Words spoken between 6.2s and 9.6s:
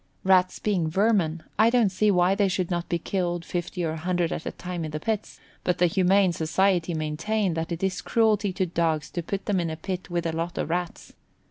Society maintain that it is cruelty to dogs to put them